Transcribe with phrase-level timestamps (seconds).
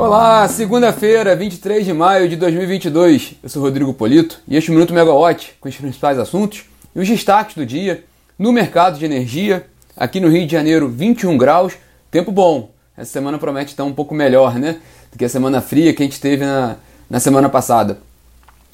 [0.00, 3.34] Olá, segunda-feira, 23 de maio de 2022.
[3.42, 6.64] Eu sou Rodrigo Polito e este é o Minuto Megawatt com os principais assuntos
[6.96, 8.02] e os destaques do dia
[8.38, 9.66] no mercado de energia.
[9.94, 11.74] Aqui no Rio de Janeiro, 21 graus,
[12.10, 12.70] tempo bom.
[12.96, 14.78] Essa semana promete estar um pouco melhor, né?
[15.12, 16.76] Do que a semana fria que a gente teve na,
[17.10, 17.98] na semana passada.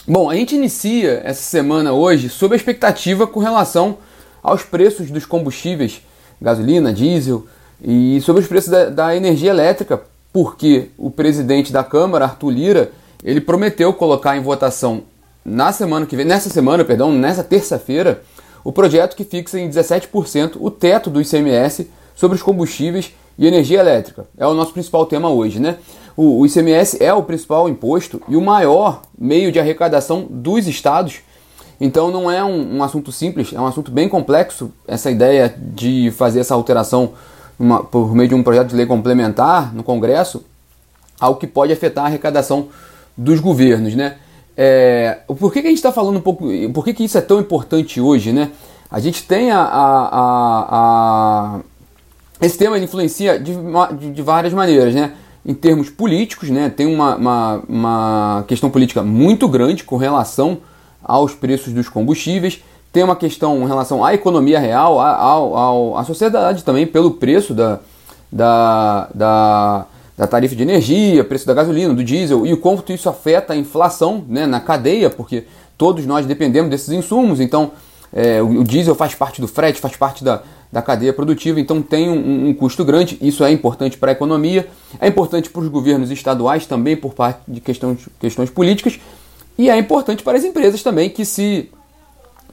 [0.07, 3.99] Bom, a gente inicia essa semana hoje sob a expectativa com relação
[4.41, 6.01] aos preços dos combustíveis,
[6.41, 7.49] gasolina, diesel
[7.83, 10.01] e sobre os preços da, da energia elétrica
[10.37, 12.93] porque o presidente da Câmara, Arthur Lira,
[13.25, 15.05] ele prometeu colocar em votação
[15.43, 18.23] na semana que vem, nessa semana, perdão, nessa terça-feira,
[18.63, 23.81] o projeto que fixa em 17% o teto do ICMS sobre os combustíveis e energia
[23.81, 24.27] elétrica.
[24.37, 25.79] É o nosso principal tema hoje, né?
[26.15, 31.21] O, o ICMS é o principal imposto e o maior meio de arrecadação dos estados.
[31.81, 36.11] Então não é um, um assunto simples, é um assunto bem complexo essa ideia de
[36.11, 37.15] fazer essa alteração
[37.59, 40.45] uma, por meio de um projeto de lei complementar no Congresso,
[41.21, 42.69] algo que pode afetar a arrecadação
[43.17, 44.17] dos governos, né?
[44.57, 47.21] É, por que, que a gente está falando um pouco, por que, que isso é
[47.21, 48.51] tão importante hoje, né?
[48.91, 51.61] A gente tem a, a, a,
[52.41, 53.53] esse tema influencia de,
[53.99, 55.13] de, de, várias maneiras, né?
[55.45, 56.71] Em termos políticos, né?
[56.71, 60.59] Tem uma, uma, uma questão política muito grande com relação
[61.03, 66.65] aos preços dos combustíveis tem uma questão em relação à economia real, à, à, sociedade
[66.65, 67.81] também, pelo preço da,
[68.33, 73.09] da, da, da, tarifa de energia, preço da gasolina, do diesel e o quanto isso
[73.09, 75.45] afeta a inflação né, na cadeia, porque
[75.77, 77.73] todos nós dependemos desses insumos, então
[78.13, 81.83] é, o, o, diesel faz parte do frete, faz parte da, da cadeia produtiva, então
[81.83, 84.69] tem um, um custo grande, isso é importante para a economia,
[85.01, 88.99] é importante para os governos estaduais também por parte de questões, questões políticas,
[89.59, 91.71] e é importante para as empresas também que se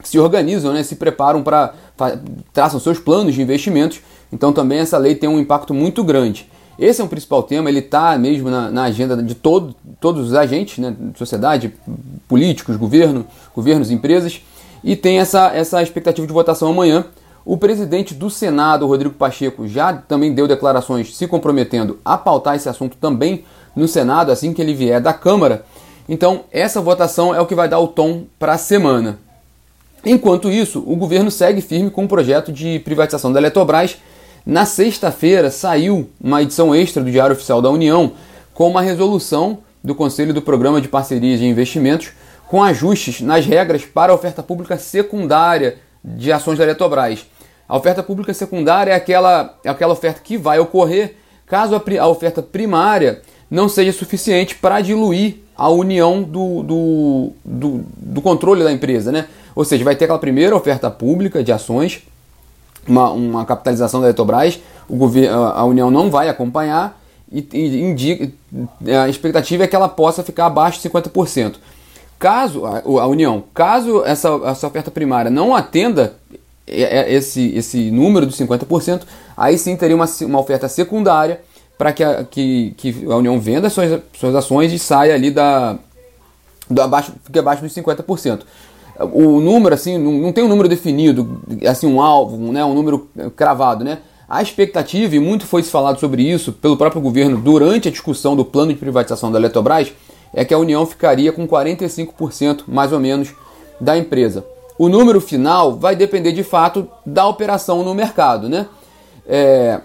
[0.02, 1.74] se organizam, né, se preparam para
[2.52, 4.00] traçam seus planos de investimentos.
[4.32, 6.50] Então também essa lei tem um impacto muito grande.
[6.78, 10.34] Esse é um principal tema, ele está mesmo na, na, agenda de todo, todos os
[10.34, 11.72] agentes, né, sociedade,
[12.26, 14.42] políticos, governo, governos, empresas,
[14.82, 17.04] e tem essa, essa expectativa de votação amanhã.
[17.44, 22.68] O presidente do Senado, Rodrigo Pacheco, já também deu declarações se comprometendo a pautar esse
[22.68, 23.44] assunto também
[23.76, 25.64] no Senado, assim que ele vier da Câmara.
[26.08, 29.18] Então, essa votação é o que vai dar o tom para a semana.
[30.06, 33.96] Enquanto isso, o governo segue firme com o projeto de privatização da Eletrobras.
[34.44, 38.12] Na sexta-feira saiu uma edição extra do Diário Oficial da União
[38.52, 42.10] com uma resolução do Conselho do Programa de Parcerias e Investimentos
[42.46, 47.24] com ajustes nas regras para a oferta pública secundária de ações da Eletrobras.
[47.66, 51.16] A oferta pública secundária é aquela, é aquela oferta que vai ocorrer
[51.46, 57.84] caso a, a oferta primária não seja suficiente para diluir a união do, do, do,
[57.96, 59.26] do controle da empresa, né?
[59.54, 62.02] Ou seja, vai ter aquela primeira oferta pública de ações,
[62.86, 67.00] uma, uma capitalização da Eletrobras, o governo, a União não vai acompanhar
[67.30, 68.30] e, e indica,
[69.02, 71.56] a expectativa é que ela possa ficar abaixo de 50%.
[72.18, 76.14] Caso a, a União, caso essa, essa oferta primária não atenda
[76.66, 79.02] esse, esse número dos 50%,
[79.36, 81.40] aí sim teria uma, uma oferta secundária
[81.76, 85.76] para que a, que, que a União venda suas, suas ações e saia ali da,
[86.70, 88.42] do abaixo, fique abaixo dos 50%
[88.98, 93.84] o número, assim, não, tem um número definido, assim, um alvo, né, um número cravado,
[93.84, 93.98] né?
[94.28, 98.44] A expectativa, e muito foi falado sobre isso pelo próprio governo durante a discussão do
[98.44, 99.92] plano de privatização da Eletrobras,
[100.32, 103.32] é que a União ficaria com 45% mais ou menos
[103.80, 104.44] da empresa.
[104.78, 108.66] O número final vai depender de fato da operação no mercado, né?
[109.26, 109.80] É,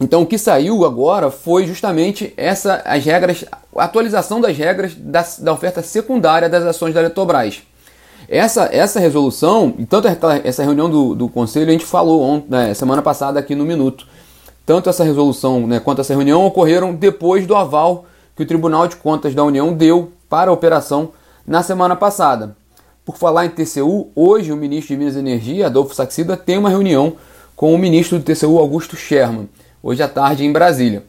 [0.00, 3.44] então o que saiu agora foi justamente essa as regras,
[3.76, 7.62] a atualização das regras da, da oferta secundária das ações da Eletrobras.
[8.28, 12.74] Essa, essa resolução, e tanto essa reunião do, do Conselho, a gente falou ontem, né,
[12.74, 14.06] semana passada aqui no Minuto.
[14.64, 18.04] Tanto essa resolução né, quanto essa reunião ocorreram depois do aval
[18.34, 21.10] que o Tribunal de Contas da União deu para a operação
[21.46, 22.56] na semana passada.
[23.04, 26.68] Por falar em TCU, hoje o ministro de Minas e Energia, Adolfo Saxida, tem uma
[26.68, 27.14] reunião
[27.54, 29.48] com o ministro do TCU, Augusto Sherman,
[29.80, 31.04] hoje à tarde em Brasília.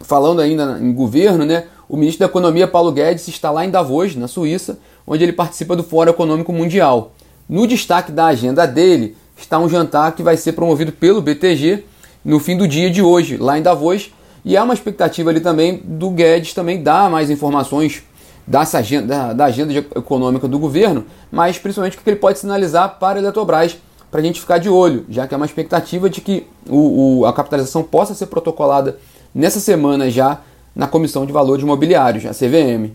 [0.00, 4.16] Falando ainda em governo, né, o ministro da Economia, Paulo Guedes, está lá em Davos,
[4.16, 7.12] na Suíça, onde ele participa do Fórum Econômico Mundial.
[7.48, 11.84] No destaque da agenda dele está um jantar que vai ser promovido pelo BTG
[12.24, 14.10] no fim do dia de hoje, lá em Davos,
[14.44, 18.02] e há uma expectativa ali também do Guedes também dar mais informações
[18.46, 22.98] dessa agenda, da, da agenda econômica do governo, mas principalmente o que ele pode sinalizar
[22.98, 23.76] para a Eletrobras,
[24.10, 27.26] para a gente ficar de olho, já que é uma expectativa de que o, o,
[27.26, 28.98] a capitalização possa ser protocolada
[29.34, 30.40] nessa semana já
[30.76, 32.92] na Comissão de Valores Imobiliários, a CVM.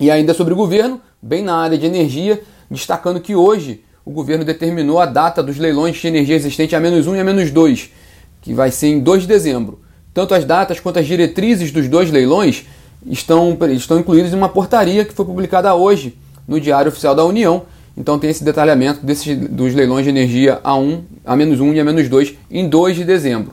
[0.00, 4.46] E ainda sobre o governo, bem na área de energia, destacando que hoje o governo
[4.46, 7.90] determinou a data dos leilões de energia existente a menos 1 e a menos 2,
[8.40, 9.78] que vai ser em 2 de dezembro.
[10.14, 12.64] tanto as datas quanto as diretrizes dos dois leilões
[13.06, 16.16] estão, estão incluídos em uma portaria que foi publicada hoje
[16.48, 17.64] no Diário Oficial da União.
[17.94, 22.96] Então tem esse detalhamento desses, dos leilões de energia A1, A-1 e A-2 em 2
[22.96, 23.52] de dezembro.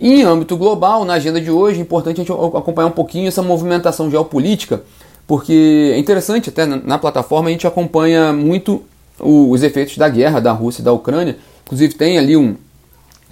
[0.00, 3.42] Em âmbito global, na agenda de hoje, é importante a gente acompanhar um pouquinho essa
[3.42, 4.82] movimentação geopolítica,
[5.26, 8.82] porque é interessante, até na plataforma a gente acompanha muito
[9.20, 11.36] os efeitos da guerra da Rússia e da Ucrânia.
[11.64, 12.54] Inclusive tem ali um,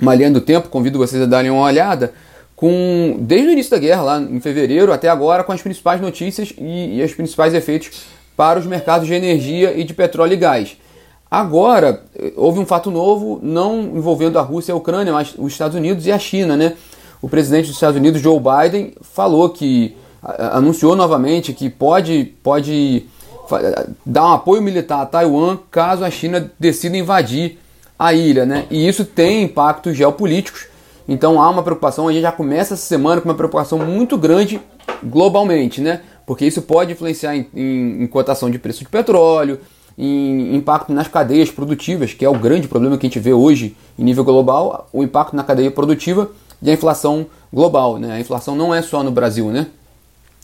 [0.01, 2.13] uma linha do tempo, convido vocês a darem uma olhada,
[2.55, 6.53] com desde o início da guerra, lá em fevereiro, até agora, com as principais notícias
[6.59, 7.91] e, e os principais efeitos
[8.37, 10.77] para os mercados de energia e de petróleo e gás.
[11.31, 12.05] Agora,
[12.37, 16.07] houve um fato novo, não envolvendo a Rússia e a Ucrânia, mas os Estados Unidos
[16.07, 16.75] e a China, né?
[17.21, 23.07] O presidente dos Estados Unidos, Joe Biden, falou que anunciou novamente que pode, pode
[24.05, 27.59] dar um apoio militar a Taiwan caso a China decida invadir
[27.99, 28.67] a ilha, né?
[28.71, 30.67] E isso tem impactos geopolíticos.
[31.09, 34.61] Então há uma preocupação, a gente já começa essa semana com uma preocupação muito grande
[35.03, 36.01] globalmente, né?
[36.27, 39.61] Porque isso pode influenciar em, em, em cotação de preço de petróleo,
[39.99, 43.77] em impacto nas cadeias produtivas, que é o grande problema que a gente vê hoje
[43.99, 48.13] em nível global, o impacto na cadeia produtiva e a inflação global, né?
[48.13, 49.69] A inflação não é só no Brasil, né?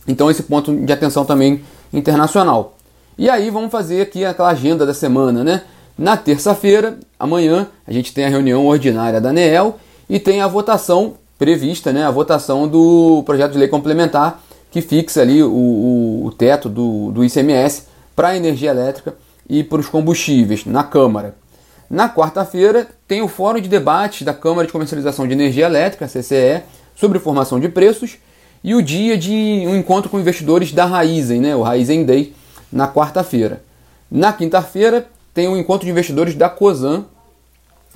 [0.08, 1.62] Então esse ponto de atenção também
[1.93, 2.76] internacional.
[3.19, 5.62] E aí vamos fazer aqui aquela agenda da semana, né?
[5.98, 9.78] Na terça-feira, amanhã, a gente tem a reunião ordinária da ANEEL
[10.08, 12.05] e tem a votação prevista, né?
[12.05, 17.12] A votação do projeto de lei complementar que fixa ali o, o, o teto do,
[17.12, 17.84] do ICMS
[18.16, 19.14] para a energia elétrica
[19.52, 21.34] e para os combustíveis na Câmara.
[21.90, 26.62] Na quarta-feira tem o Fórum de Debate da Câmara de Comercialização de Energia Elétrica, CCE,
[26.96, 28.16] sobre formação de preços
[28.64, 32.34] e o dia de um encontro com investidores da Raizen, né, o Raizen Day,
[32.72, 33.62] na quarta-feira.
[34.10, 37.05] Na quinta-feira tem o encontro de investidores da COSAN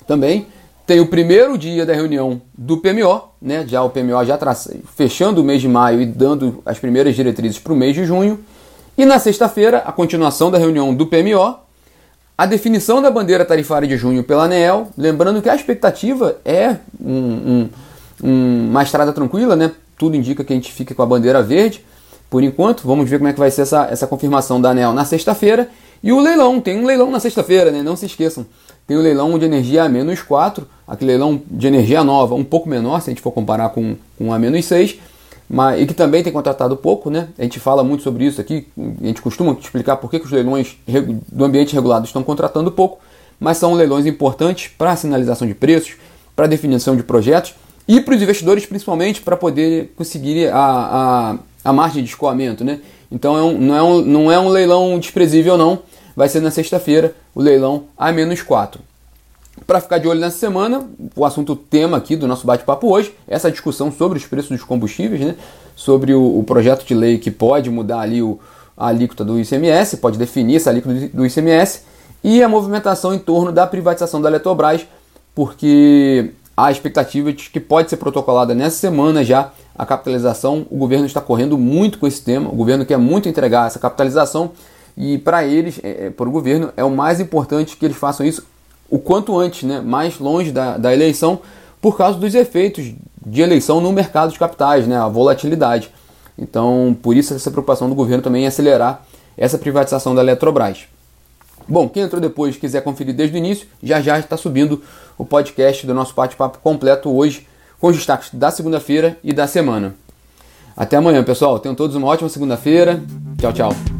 [0.07, 0.49] também.
[0.87, 3.65] Tem o primeiro dia da reunião do PMO, né?
[3.67, 4.39] Já o PMO já
[4.95, 8.39] fechando o mês de maio e dando as primeiras diretrizes para o mês de junho.
[8.97, 11.57] E na sexta-feira, a continuação da reunião do PMO,
[12.39, 17.69] a definição da bandeira tarifária de junho pela ANEEL, lembrando que a expectativa é um,
[18.23, 19.73] um, uma estrada tranquila, né?
[19.99, 21.85] Tudo indica que a gente fique com a bandeira verde
[22.31, 22.87] por enquanto.
[22.87, 25.69] Vamos ver como é que vai ser essa, essa confirmação da ANEL na sexta-feira.
[26.03, 27.83] E o leilão, tem um leilão na sexta-feira, né?
[27.83, 28.47] Não se esqueçam.
[28.87, 32.69] Tem o leilão de energia a menos 4, aquele leilão de energia nova, um pouco
[32.69, 34.97] menor, se a gente for comparar com, com a menos 6,
[35.49, 37.29] mas, e que também tem contratado pouco, né?
[37.39, 38.69] A gente fala muito sobre isso aqui,
[39.07, 40.77] a gente costuma explicar por que, que os leilões
[41.31, 42.99] do ambiente regulado estão contratando pouco,
[43.39, 45.97] mas são leilões importantes para a sinalização de preços,
[46.35, 47.55] para a definição de projetos
[47.87, 51.37] e para os investidores, principalmente, para poder conseguir a, a
[51.67, 52.79] a margem de escoamento, né?
[53.11, 55.81] Então é um, não, é um, não é um leilão desprezível não,
[56.15, 58.81] vai ser na sexta-feira o leilão a menos 4.
[59.67, 63.51] Para ficar de olho nessa semana, o assunto tema aqui do nosso bate-papo hoje, essa
[63.51, 65.35] discussão sobre os preços dos combustíveis, né?
[65.75, 68.39] sobre o, o projeto de lei que pode mudar ali o,
[68.77, 71.83] a alíquota do ICMS, pode definir essa alíquota do ICMS,
[72.23, 74.87] e a movimentação em torno da privatização da Eletrobras,
[75.35, 80.67] porque há expectativa de que pode ser protocolada nessa semana já a capitalização.
[80.71, 84.53] O governo está correndo muito com esse tema, o governo quer muito entregar essa capitalização
[84.97, 88.27] e para eles, é, é para o governo, é o mais importante que eles façam
[88.27, 88.45] isso
[88.89, 91.41] o quanto antes, né, mais longe da, da eleição,
[91.81, 92.93] por causa dos efeitos
[93.25, 95.91] de eleição no mercado de capitais, né, a volatilidade.
[96.39, 99.05] Então, por isso essa preocupação do governo também em acelerar
[99.37, 100.87] essa privatização da Eletrobras.
[101.69, 104.83] Bom, quem entrou depois quiser conferir desde o início, já já está subindo
[105.19, 107.47] o podcast do nosso bate-papo completo hoje
[107.81, 109.95] com os destaques da segunda-feira e da semana.
[110.77, 111.59] Até amanhã, pessoal.
[111.59, 113.03] Tenham todos uma ótima segunda-feira.
[113.39, 113.96] Tchau, tchau.